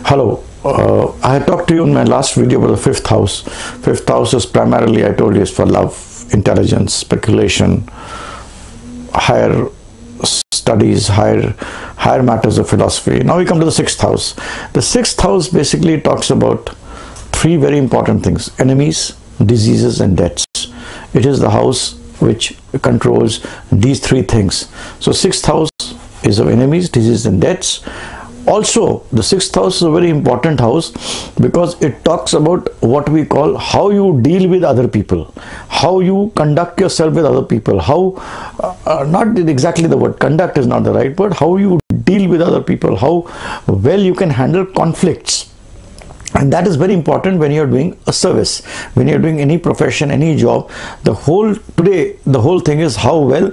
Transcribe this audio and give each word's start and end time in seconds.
Hello. 0.00 0.42
Uh, 0.64 1.12
I 1.22 1.38
talked 1.38 1.68
to 1.68 1.74
you 1.74 1.84
in 1.84 1.92
my 1.92 2.04
last 2.04 2.34
video 2.34 2.58
about 2.58 2.70
the 2.70 2.82
fifth 2.82 3.06
house. 3.06 3.42
Fifth 3.84 4.08
house 4.08 4.32
is 4.32 4.46
primarily, 4.46 5.04
I 5.04 5.12
told 5.12 5.36
you, 5.36 5.42
is 5.42 5.50
for 5.50 5.66
love, 5.66 6.26
intelligence, 6.32 6.94
speculation, 6.94 7.84
higher 9.12 9.68
studies, 10.24 11.08
higher 11.08 11.54
higher 11.98 12.22
matters 12.22 12.56
of 12.56 12.68
philosophy. 12.70 13.22
Now 13.22 13.36
we 13.36 13.44
come 13.44 13.58
to 13.58 13.66
the 13.66 13.72
sixth 13.72 14.00
house. 14.00 14.34
The 14.72 14.80
sixth 14.80 15.20
house 15.20 15.48
basically 15.48 16.00
talks 16.00 16.30
about 16.30 16.70
three 17.32 17.56
very 17.56 17.76
important 17.76 18.24
things: 18.24 18.50
enemies, 18.58 19.14
diseases, 19.44 20.00
and 20.00 20.16
debts. 20.16 20.46
It 21.12 21.26
is 21.26 21.38
the 21.38 21.50
house 21.50 21.98
which 22.18 22.56
controls 22.80 23.44
these 23.70 24.00
three 24.00 24.22
things. 24.22 24.68
So 25.00 25.12
sixth 25.12 25.44
house 25.44 25.68
is 26.24 26.38
of 26.38 26.48
enemies, 26.48 26.88
diseases, 26.88 27.26
and 27.26 27.42
debts 27.42 27.84
also 28.46 29.04
the 29.12 29.22
sixth 29.22 29.54
house 29.54 29.76
is 29.76 29.82
a 29.82 29.90
very 29.90 30.08
important 30.08 30.58
house 30.60 30.90
because 31.40 31.80
it 31.82 32.04
talks 32.04 32.32
about 32.32 32.68
what 32.82 33.08
we 33.08 33.24
call 33.24 33.56
how 33.56 33.90
you 33.90 34.20
deal 34.22 34.48
with 34.48 34.64
other 34.64 34.88
people 34.88 35.32
how 35.68 36.00
you 36.00 36.32
conduct 36.34 36.80
yourself 36.80 37.14
with 37.14 37.24
other 37.24 37.42
people 37.42 37.80
how 37.80 38.14
uh, 38.60 38.76
uh, 38.86 39.04
not 39.04 39.38
exactly 39.38 39.86
the 39.86 39.96
word 39.96 40.18
conduct 40.18 40.58
is 40.58 40.66
not 40.66 40.82
the 40.82 40.92
right 40.92 41.16
word 41.18 41.32
how 41.34 41.56
you 41.56 41.78
deal 42.04 42.28
with 42.28 42.42
other 42.42 42.60
people 42.60 42.96
how 42.96 43.14
well 43.68 44.00
you 44.00 44.14
can 44.14 44.30
handle 44.30 44.66
conflicts 44.66 45.51
and 46.34 46.52
that 46.52 46.66
is 46.66 46.76
very 46.76 46.94
important 46.94 47.38
when 47.38 47.50
you're 47.52 47.66
doing 47.66 47.98
a 48.06 48.12
service. 48.12 48.64
When 48.94 49.08
you're 49.08 49.18
doing 49.18 49.40
any 49.40 49.58
profession 49.58 50.10
any 50.10 50.36
job 50.36 50.70
the 51.04 51.14
whole 51.14 51.54
today 51.54 52.16
the 52.26 52.40
whole 52.40 52.60
thing 52.60 52.80
is 52.80 52.96
how 52.96 53.18
well 53.18 53.52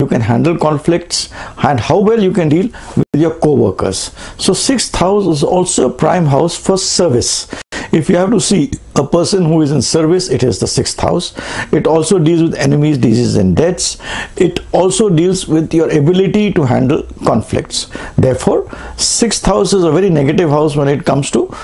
you 0.00 0.06
can 0.06 0.20
handle 0.20 0.56
conflicts 0.56 1.30
and 1.62 1.78
how 1.78 1.98
well 1.98 2.22
you 2.22 2.32
can 2.32 2.48
deal 2.48 2.68
with 2.96 3.06
your 3.14 3.34
co-workers. 3.38 4.12
So 4.38 4.54
sixth 4.54 4.94
house 4.94 5.26
is 5.26 5.42
also 5.42 5.90
a 5.90 5.92
prime 5.92 6.26
house 6.26 6.56
for 6.56 6.78
service. 6.78 7.48
If 7.92 8.08
you 8.08 8.16
have 8.16 8.30
to 8.30 8.40
see 8.40 8.70
a 8.96 9.06
person 9.06 9.44
who 9.44 9.62
is 9.62 9.72
in 9.72 9.82
service 9.82 10.28
it 10.28 10.42
is 10.42 10.58
the 10.60 10.66
sixth 10.66 11.00
house. 11.00 11.34
It 11.72 11.86
also 11.86 12.18
deals 12.18 12.42
with 12.42 12.54
enemies 12.54 12.98
diseases 12.98 13.36
and 13.36 13.56
deaths 13.56 13.98
it 14.36 14.60
also 14.72 15.08
deals 15.08 15.46
with 15.48 15.74
your 15.74 15.90
ability 15.90 16.52
to 16.52 16.64
handle 16.64 17.02
conflicts. 17.24 17.88
Therefore 18.16 18.70
sixth 18.96 19.44
house 19.44 19.72
is 19.72 19.84
a 19.84 19.90
very 19.90 20.10
negative 20.10 20.50
house 20.50 20.76
when 20.76 20.88
it 20.88 21.04
comes 21.04 21.30
to 21.32 21.54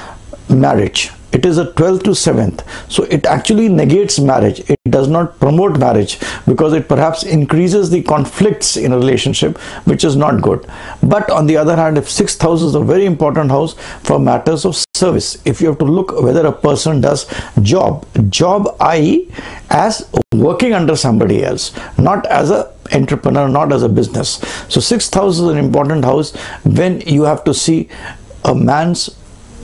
marriage. 0.49 1.11
It 1.33 1.45
is 1.45 1.59
a 1.59 1.67
12th 1.67 2.05
to 2.05 2.11
7th 2.11 2.65
so 2.91 3.03
it 3.05 3.27
actually 3.27 3.69
negates 3.69 4.19
marriage. 4.19 4.61
It 4.71 4.79
does 4.89 5.09
not 5.09 5.39
promote 5.39 5.79
marriage 5.79 6.19
because 6.47 6.73
it 6.73 6.89
perhaps 6.89 7.25
increases 7.25 7.91
the 7.91 8.03
conflicts 8.03 8.77
in 8.77 8.93
a 8.93 8.97
relationship 8.97 9.59
which 9.85 10.05
is 10.05 10.17
not 10.17 10.41
good. 10.41 10.67
But 11.03 11.29
on 11.31 11.47
the 11.47 11.57
other 11.57 11.77
hand 11.77 11.99
if 11.99 12.07
6th 12.07 12.41
house 12.41 12.63
is 12.63 12.75
a 12.75 12.81
very 12.81 13.05
important 13.05 13.51
house 13.51 13.75
for 14.03 14.19
matters 14.19 14.65
of 14.65 14.83
service 14.95 15.37
if 15.45 15.61
you 15.61 15.67
have 15.67 15.79
to 15.79 15.85
look 15.85 16.19
whether 16.23 16.47
a 16.47 16.53
person 16.53 17.03
does 17.03 17.27
job 17.61 18.07
job 18.31 18.75
i 18.81 19.27
as 19.69 20.11
working 20.33 20.73
under 20.73 20.97
somebody 20.97 21.45
else 21.45 21.73
not 21.99 22.25
as 22.27 22.51
a 22.51 22.73
entrepreneur 22.93 23.49
not 23.49 23.73
as 23.73 23.83
a 23.83 23.89
business. 23.89 24.39
So 24.69 24.81
6th 24.81 25.15
house 25.15 25.39
is 25.39 25.49
an 25.49 25.59
important 25.59 26.05
house 26.05 26.35
when 26.65 27.01
you 27.01 27.25
have 27.25 27.45
to 27.45 27.53
see 27.53 27.89
a 28.45 28.55
man's 28.55 29.11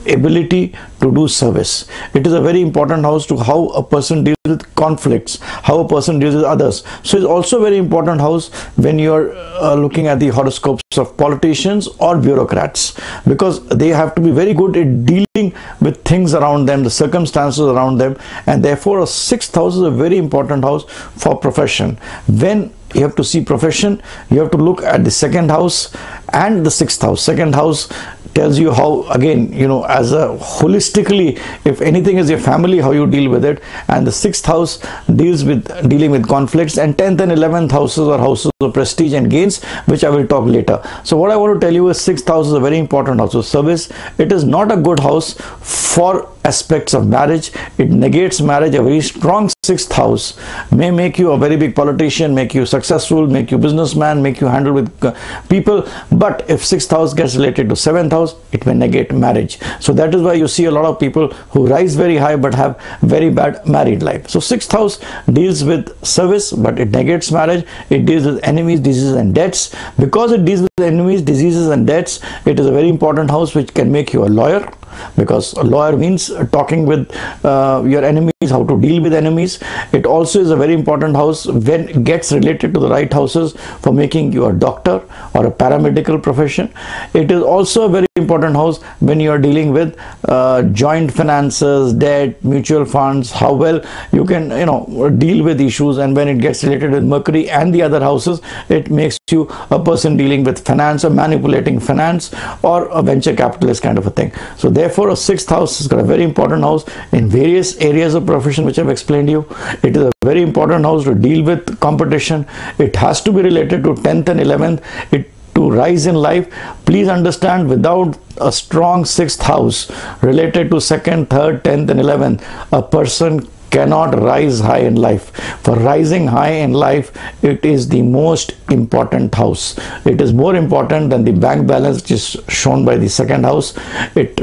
ability 0.07 0.73
to 1.01 1.11
do 1.13 1.27
service. 1.27 1.87
It 2.13 2.25
is 2.27 2.33
a 2.33 2.41
very 2.41 2.61
important 2.61 3.03
house 3.03 3.25
to 3.27 3.37
how 3.37 3.67
a 3.69 3.83
person 3.83 4.23
deals 4.23 4.37
with 4.45 4.75
conflicts, 4.75 5.39
how 5.41 5.79
a 5.79 5.87
person 5.87 6.19
deals 6.19 6.35
with 6.35 6.43
others. 6.43 6.83
So 7.03 7.17
it's 7.17 7.25
also 7.25 7.61
very 7.61 7.77
important 7.77 8.21
house 8.21 8.49
when 8.75 8.99
you're 8.99 9.33
uh, 9.35 9.75
looking 9.75 10.07
at 10.07 10.19
the 10.19 10.29
horoscopes 10.29 10.97
of 10.97 11.15
politicians 11.17 11.87
or 11.99 12.17
bureaucrats 12.17 12.99
because 13.27 13.65
they 13.69 13.89
have 13.89 14.13
to 14.15 14.21
be 14.21 14.31
very 14.31 14.53
good 14.53 14.75
at 14.77 15.05
dealing 15.05 15.53
with 15.81 16.03
things 16.03 16.33
around 16.33 16.65
them, 16.65 16.83
the 16.83 16.89
circumstances 16.89 17.61
around 17.61 17.97
them 17.97 18.17
and 18.45 18.63
therefore 18.63 18.99
a 18.99 19.07
sixth 19.07 19.55
house 19.55 19.75
is 19.75 19.81
a 19.81 19.91
very 19.91 20.17
important 20.17 20.63
house 20.63 20.83
for 21.15 21.37
profession. 21.37 21.97
When 22.27 22.73
you 22.93 23.01
have 23.01 23.15
to 23.15 23.23
see 23.23 23.43
profession, 23.43 24.01
you 24.29 24.39
have 24.39 24.51
to 24.51 24.57
look 24.57 24.83
at 24.83 25.03
the 25.03 25.11
second 25.11 25.49
house 25.49 25.95
and 26.31 26.65
the 26.65 26.71
sixth 26.71 27.01
house. 27.01 27.23
Second 27.23 27.55
house 27.55 27.89
tells 28.33 28.59
you 28.59 28.71
how 28.71 29.03
again 29.11 29.51
you 29.53 29.67
know 29.67 29.83
as 29.83 30.11
a 30.11 30.27
holistically 30.39 31.39
if 31.65 31.81
anything 31.81 32.17
is 32.17 32.29
your 32.29 32.39
family 32.39 32.79
how 32.79 32.91
you 32.91 33.07
deal 33.07 33.29
with 33.29 33.45
it. 33.45 33.61
And 33.87 34.07
the 34.07 34.11
sixth 34.11 34.45
house 34.45 34.79
deals 35.15 35.43
with 35.43 35.89
dealing 35.89 36.11
with 36.11 36.27
conflicts. 36.27 36.77
And 36.77 36.97
10th 36.97 37.21
and 37.21 37.31
11th 37.31 37.71
houses 37.71 38.07
are 38.07 38.17
houses 38.17 38.51
of 38.61 38.73
prestige 38.73 39.13
and 39.13 39.29
gains 39.29 39.63
which 39.85 40.03
i 40.03 40.09
will 40.09 40.27
talk 40.27 40.45
later. 40.45 40.81
So 41.03 41.17
what 41.17 41.31
i 41.31 41.35
want 41.35 41.59
to 41.59 41.65
tell 41.65 41.73
you 41.73 41.89
is 41.89 41.99
sixth 41.99 42.27
house 42.27 42.47
is 42.47 42.53
a 42.53 42.59
very 42.59 42.77
important 42.77 43.19
house 43.19 43.35
of 43.35 43.45
service. 43.45 43.91
It 44.17 44.31
is 44.31 44.43
not 44.43 44.71
a 44.71 44.77
good 44.77 44.99
house 44.99 45.33
for 45.33 46.29
aspects 46.45 46.93
of 46.93 47.07
marriage. 47.07 47.51
It 47.77 47.89
negates 47.89 48.41
marriage 48.41 48.75
a 48.75 48.83
very 48.83 49.01
strong 49.01 49.49
sixth 49.65 49.93
house 49.93 50.37
may 50.73 50.91
make 50.91 51.17
you 51.17 51.31
a 51.31 51.37
very 51.37 51.55
big 51.55 51.73
politician 51.73 52.35
make 52.35 52.53
you 52.53 52.65
successful 52.65 53.27
make 53.27 53.49
you 53.49 53.57
businessman 53.57 54.21
make 54.21 54.41
you 54.41 54.47
handle 54.47 54.73
with 54.73 55.05
uh, 55.05 55.13
people. 55.47 55.87
But 56.11 56.43
if 56.49 56.65
sixth 56.65 56.91
house 56.91 57.13
gets 57.13 57.37
related 57.37 57.69
to 57.69 57.75
seventh 57.77 58.11
house 58.11 58.35
it 58.51 58.65
may 58.65 58.73
negate 58.73 59.13
marriage. 59.13 59.59
So 59.79 59.93
that 59.93 60.13
is 60.13 60.21
why 60.21 60.33
you 60.33 60.49
see 60.49 60.65
a 60.65 60.71
lot 60.71 60.83
of 60.83 60.99
people 60.99 61.29
who 61.51 61.65
rise 61.67 61.95
very 61.95 62.17
high 62.17 62.35
but 62.35 62.53
have 62.53 62.77
very 63.01 63.29
bad 63.29 63.65
married 63.65 64.03
life. 64.03 64.27
So 64.27 64.41
sixth 64.41 64.69
house 64.69 64.99
deals 65.31 65.63
with 65.63 65.95
service 66.05 66.51
but 66.51 66.77
it 66.77 66.89
negates 66.89 67.31
marriage. 67.31 67.65
It 67.89 68.05
deals 68.05 68.25
with 68.25 68.43
enemies 68.43 68.81
diseases 68.81 69.15
and 69.15 69.33
debts. 69.33 69.73
Because 69.97 70.33
it 70.33 70.43
deals 70.43 70.63
with 70.63 70.71
enemies 70.81 71.21
diseases 71.21 71.69
and 71.69 71.87
debts 71.87 72.19
it 72.45 72.59
is 72.59 72.65
a 72.65 72.71
very 72.71 72.89
important 72.89 73.31
house 73.31 73.55
which 73.55 73.73
can 73.73 73.89
make 73.93 74.11
you 74.11 74.25
a 74.25 74.31
lawyer 74.41 74.69
because 75.15 75.53
a 75.53 75.63
lawyer 75.63 75.97
means 75.97 76.31
talking 76.51 76.85
with 76.85 77.09
uh, 77.45 77.83
your 77.85 78.03
enemies 78.03 78.33
how 78.49 78.63
to 78.65 78.79
deal 78.79 79.01
with 79.01 79.13
enemies. 79.13 79.59
It 79.91 80.05
also 80.05 80.41
is 80.41 80.51
a 80.51 80.55
very 80.55 80.73
important 80.73 81.15
house 81.15 81.45
when 81.45 82.03
gets 82.03 82.31
related 82.31 82.73
to 82.73 82.79
the 82.79 82.89
right 82.89 83.11
houses 83.11 83.53
for 83.81 83.93
making 83.93 84.33
you 84.33 84.45
a 84.45 84.53
doctor 84.53 85.01
or 85.33 85.47
a 85.47 85.51
paramedical 85.51 86.21
profession. 86.21 86.73
It 87.13 87.31
is 87.31 87.41
also 87.41 87.85
a 87.85 87.89
very 87.89 88.07
important 88.15 88.55
house 88.55 88.81
when 88.99 89.19
you 89.19 89.31
are 89.31 89.39
dealing 89.39 89.71
with 89.71 89.97
uh, 90.25 90.63
joint 90.63 91.11
finances 91.11 91.93
debt 91.93 92.43
mutual 92.43 92.85
funds 92.85 93.31
how 93.31 93.53
well 93.53 93.81
you 94.11 94.23
can 94.25 94.51
you 94.51 94.65
know 94.65 95.09
deal 95.17 95.43
with 95.43 95.61
issues. 95.61 95.97
And 95.97 96.15
when 96.15 96.27
it 96.27 96.39
gets 96.39 96.63
related 96.63 96.91
with 96.91 97.03
mercury 97.03 97.49
and 97.49 97.73
the 97.73 97.81
other 97.81 97.99
houses 97.99 98.41
it 98.69 98.89
makes 98.89 99.17
you 99.31 99.47
a 99.71 99.83
person 99.83 100.17
dealing 100.17 100.43
with 100.43 100.63
finance 100.65 101.03
or 101.05 101.09
manipulating 101.09 101.79
finance 101.79 102.33
or 102.63 102.87
a 102.89 103.01
venture 103.01 103.35
capitalist 103.35 103.81
kind 103.81 103.97
of 103.97 104.07
a 104.07 104.11
thing. 104.11 104.31
So 104.57 104.69
therefore 104.83 105.09
a 105.09 105.15
sixth 105.15 105.49
house 105.49 105.75
got 105.87 105.99
a 105.99 106.07
very 106.13 106.23
important 106.23 106.63
house 106.69 106.85
in 107.19 107.29
various 107.29 107.75
areas 107.89 108.15
of 108.15 108.25
profession 108.25 108.65
which 108.65 108.79
I've 108.79 108.89
explained 108.89 109.27
to 109.27 109.33
you. 109.37 109.45
It 109.83 109.95
is 109.97 110.03
a 110.03 110.11
very 110.23 110.41
important 110.41 110.83
house 110.85 111.05
to 111.05 111.15
deal 111.15 111.43
with 111.51 111.79
competition. 111.79 112.45
It 112.77 112.95
has 112.97 113.21
to 113.21 113.31
be 113.31 113.41
related 113.41 113.83
to 113.83 113.93
10th 113.93 114.29
and 114.29 114.39
11th. 114.39 114.83
It 115.11 115.29
to 115.55 115.69
rise 115.69 116.05
in 116.07 116.15
life 116.15 116.47
please 116.85 117.07
understand 117.07 117.69
without 117.69 118.17
a 118.41 118.51
strong 118.51 119.05
sixth 119.05 119.41
house 119.49 119.79
related 120.21 120.71
to 120.71 120.79
second 120.81 121.29
third 121.29 121.63
10th 121.63 121.91
and 121.93 121.99
11th 122.05 122.39
a 122.79 122.81
person 122.95 123.47
cannot 123.73 124.17
rise 124.29 124.59
high 124.59 124.83
in 124.89 124.95
life. 124.95 125.25
For 125.65 125.75
rising 125.75 126.27
high 126.27 126.55
in 126.65 126.73
life, 126.73 127.11
it 127.43 127.65
is 127.65 127.89
the 127.89 128.01
most 128.01 128.53
important 128.69 129.33
house. 129.33 129.63
It 130.05 130.21
is 130.21 130.33
more 130.41 130.55
important 130.55 131.09
than 131.09 131.23
the 131.23 131.33
bank 131.45 131.67
balance 131.67 132.01
which 132.01 132.11
is 132.11 132.25
shown 132.47 132.85
by 132.85 132.97
the 132.97 133.09
second 133.09 133.43
house. 133.43 133.73
It 134.15 134.39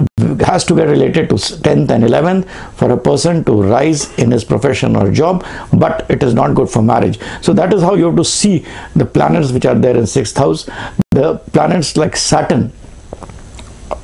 has 0.51 0.65
to 0.65 0.75
get 0.75 0.89
related 0.89 1.29
to 1.31 1.37
10th 1.37 1.91
and 1.91 2.05
11th 2.11 2.49
for 2.81 2.91
a 2.91 2.97
person 2.97 3.45
to 3.45 3.63
rise 3.63 4.03
in 4.19 4.31
his 4.31 4.45
profession 4.45 4.97
or 4.97 5.11
job, 5.11 5.47
but 5.73 6.05
it 6.11 6.23
is 6.23 6.35
not 6.35 6.55
good 6.55 6.69
for 6.69 6.83
marriage. 6.83 7.21
So 7.41 7.53
that 7.55 7.73
is 7.73 7.83
how 7.83 7.95
you 7.95 8.07
have 8.07 8.17
to 8.17 8.25
see 8.25 8.67
the 8.97 9.07
planets 9.07 9.53
which 9.53 9.65
are 9.65 9.79
there 9.87 9.97
in 9.97 10.07
sixth 10.07 10.37
house. 10.37 10.69
The 11.11 11.35
planets 11.53 11.97
like 11.97 12.17
Saturn 12.17 12.73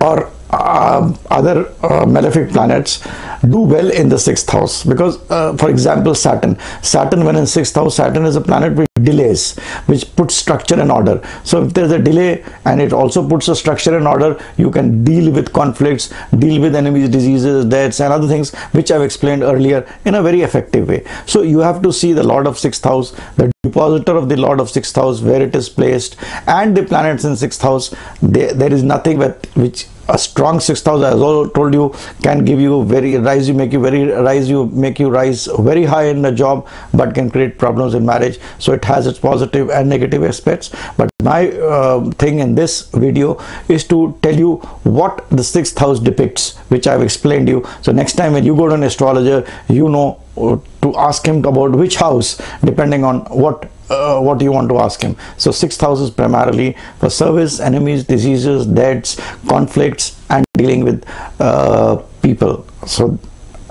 or 0.01 0.31
uh, 0.51 1.15
other 1.31 1.73
uh, 1.83 2.07
malefic 2.07 2.51
planets 2.51 3.05
do 3.43 3.61
well 3.61 3.91
in 3.91 4.09
the 4.09 4.19
sixth 4.19 4.49
house. 4.49 4.85
Because 4.85 5.19
uh, 5.31 5.57
for 5.57 5.71
example 5.71 6.15
saturn. 6.15 6.59
Saturn 6.83 7.25
when 7.25 7.37
in 7.37 7.47
sixth 7.47 7.75
house 7.75 7.97
saturn 7.97 8.25
is 8.25 8.37
a 8.37 8.41
planet 8.41 8.75
which 8.75 8.89
delays 9.03 9.59
which 9.87 10.05
puts 10.17 10.35
structure 10.35 10.81
and 10.81 10.91
order. 10.91 11.21
So 11.45 11.65
if 11.65 11.75
there's 11.75 11.93
a 11.93 11.99
delay 11.99 12.45
and 12.65 12.81
it 12.81 12.93
also 12.93 13.27
puts 13.29 13.49
a 13.49 13.57
structure 13.57 13.97
and 13.97 14.09
order 14.09 14.39
you 14.57 14.71
can 14.71 15.05
deal 15.05 15.31
with 15.33 15.53
conflicts 15.53 16.13
deal 16.39 16.61
with 16.61 16.75
enemies 16.75 17.09
diseases 17.09 17.65
deaths 17.67 18.01
and 18.01 18.13
other 18.13 18.27
things 18.27 18.55
which 18.73 18.91
i've 18.91 19.03
explained 19.03 19.43
earlier 19.43 19.87
in 20.05 20.15
a 20.15 20.23
very 20.23 20.43
effective 20.43 20.89
way. 20.89 21.05
So 21.27 21.43
you 21.43 21.59
have 21.61 21.83
to 21.83 21.93
see 21.93 22.13
the 22.13 22.23
lord 22.23 22.47
of 22.47 22.59
sixth 22.59 22.85
house 22.85 23.11
the 23.37 23.53
depositor 23.63 24.17
of 24.17 24.29
the 24.29 24.37
lord 24.37 24.61
of 24.61 24.71
sixth 24.71 24.97
house 24.97 25.21
where 25.21 25.43
it 25.43 25.55
is 25.55 25.69
placed 25.69 26.17
and 26.47 26.77
the 26.77 26.85
planets 26.85 27.25
in 27.25 27.37
sixth 27.37 27.61
house. 27.61 27.95
They, 28.23 28.47
there 28.53 28.73
is 28.73 28.83
nothing 28.83 29.19
with 29.19 29.57
which 29.57 29.87
a 30.09 30.19
strong 30.19 30.61
sixth 30.61 30.87
house 30.87 31.03
as 31.03 31.15
I 31.15 31.19
told 31.19 31.75
you 31.75 31.95
can 32.23 32.45
give 32.45 32.61
you 32.61 32.85
very 32.85 33.17
rise 33.29 33.49
you 33.49 33.55
make 33.55 33.73
you 33.73 33.81
very 33.81 34.05
rise 34.29 34.49
you 34.49 34.67
make 34.85 34.99
you 35.03 35.09
rise 35.11 35.49
very 35.71 35.85
high 35.85 36.05
in 36.15 36.23
the 36.23 36.33
job 36.33 36.67
but 36.95 37.15
can 37.15 37.31
create 37.31 37.59
problems 37.59 37.95
in 37.95 38.07
marriage. 38.07 38.39
So 38.59 38.73
it 38.73 38.85
has 38.85 39.07
its 39.07 39.19
positive 39.19 39.71
and 39.71 39.89
negative 39.89 40.25
aspects. 40.25 40.71
But 40.97 41.11
my 41.23 41.51
uh, 41.51 42.11
thing 42.23 42.39
in 42.39 42.55
this 42.55 42.89
video 42.91 43.39
is 43.69 43.85
to 43.89 44.19
tell 44.23 44.37
you 44.45 44.57
what 44.99 45.29
the 45.31 45.45
sixth 45.45 45.79
house 45.79 45.99
depicts 45.99 46.57
which 46.75 46.87
i've 46.87 47.03
explained 47.03 47.49
you. 47.49 47.65
So 47.83 47.93
next 47.93 48.15
time 48.15 48.33
when 48.33 48.45
you 48.45 48.57
go 48.57 48.69
to 48.69 48.75
an 48.75 48.83
astrologer 48.83 49.45
you 49.69 49.89
know 49.89 50.21
uh, 50.37 50.59
to 50.83 50.97
ask 50.97 51.27
him 51.27 51.45
about 51.45 51.73
which 51.73 51.97
house 51.97 52.41
depending 52.65 53.05
on 53.05 53.21
what 53.45 53.71
uh, 53.89 54.21
what 54.21 54.41
you 54.41 54.53
want 54.53 54.69
to 54.69 54.79
ask 54.79 55.01
him. 55.01 55.17
So 55.37 55.51
sixth 55.51 55.81
house 55.81 56.01
is 56.01 56.11
primarily 56.11 56.77
for 56.99 57.09
service 57.09 57.61
enemies 57.61 58.05
diseases 58.05 58.67
debts 58.67 59.17
conflicts 59.49 60.21
and 60.29 60.45
dealing 60.59 60.85
with 60.85 61.05
uh, 61.41 62.03
people. 62.23 62.67
So 62.87 63.19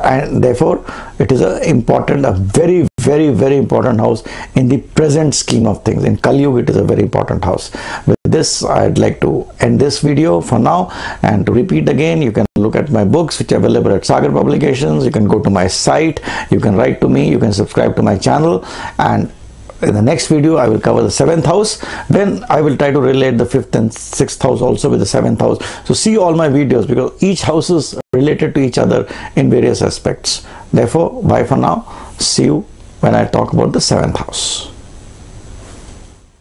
and 0.03 0.44
therefore 0.44 0.83
it 1.19 1.31
is 1.31 1.42
a 1.42 1.68
important 1.69 2.25
a 2.25 2.33
very 2.33 2.88
very 3.00 3.30
very 3.30 3.56
important 3.56 4.00
house 4.00 4.24
in 4.56 4.68
the 4.68 4.77
present 5.00 5.33
scheme 5.36 5.68
of 5.68 5.83
things. 5.83 6.03
In 6.03 6.18
Kali 6.18 6.42
Yuga 6.42 6.63
it 6.63 6.69
is 6.69 6.75
a 6.77 6.83
very 6.83 7.03
important 7.03 7.44
house. 7.45 7.71
With 8.07 8.18
this 8.24 8.63
I'd 8.63 8.97
like 8.97 9.21
to 9.21 9.47
end 9.59 9.80
this 9.80 10.00
video 10.00 10.42
for 10.42 10.59
now. 10.59 10.89
And 11.21 11.45
to 11.45 11.51
repeat 11.51 11.88
again 11.88 12.21
you 12.21 12.31
can 12.31 12.45
look 12.57 12.75
at 12.75 12.89
my 12.89 13.06
books 13.06 13.38
which 13.39 13.51
are 13.51 13.57
available 13.57 13.94
at 13.94 14.06
Sagar 14.06 14.31
Publications. 14.31 15.06
You 15.06 15.12
can 15.12 15.27
go 15.27 15.39
to 15.39 15.50
my 15.50 15.68
site. 15.68 16.19
You 16.50 16.59
can 16.59 16.75
write 16.75 17.00
to 17.01 17.09
me. 17.09 17.30
You 17.30 17.39
can 17.39 17.53
subscribe 17.53 17.95
to 17.98 18.01
my 18.01 18.18
channel. 18.18 18.65
And 18.98 19.31
in 19.86 19.94
the 19.94 20.02
next 20.02 20.28
video 20.28 20.58
I 20.58 20.68
will 20.68 20.80
cover 20.80 21.02
the 21.02 21.12
seventh 21.12 21.46
house. 21.46 21.78
Then 22.10 22.44
I 22.50 22.62
will 22.62 22.78
try 22.78 22.92
to 22.92 23.00
relate 23.00 23.38
the 23.38 23.46
fifth 23.46 23.76
and 23.76 23.94
sixth 23.94 24.42
house 24.42 24.62
also 24.62 24.90
with 24.90 25.00
the 25.00 25.06
seventh 25.06 25.40
house. 25.40 25.60
So 25.86 25.94
see 25.94 26.18
all 26.18 26.36
my 26.36 26.50
videos 26.50 26.88
because 26.88 27.24
each 27.24 27.42
house 27.42 27.70
is 27.70 28.00
related 28.14 28.54
to 28.56 28.62
each 28.62 28.78
other 28.78 29.08
in 29.36 29.50
various 29.50 29.82
aspects. 29.82 30.46
Therefore 30.74 31.24
bye 31.24 31.44
for 31.44 31.58
now. 31.58 31.78
See 32.20 32.46
you 32.46 32.66
when 33.00 33.16
I 33.16 33.26
talk 33.26 33.54
about 33.54 33.72
the 33.72 33.82
seventh 33.82 34.18
house 34.18 34.75